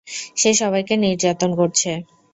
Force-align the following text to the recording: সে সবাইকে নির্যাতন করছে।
সে 0.37 0.49
সবাইকে 0.53 0.93
নির্যাতন 0.97 1.51
করছে। 1.55 1.91